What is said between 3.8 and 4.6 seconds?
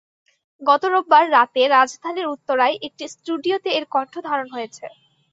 কণ্ঠ ধারণ